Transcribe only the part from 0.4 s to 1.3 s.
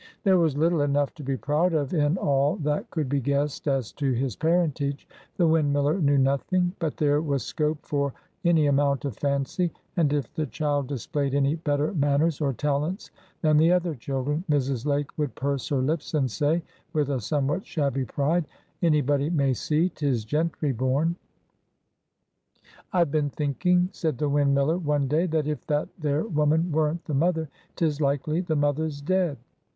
little enough to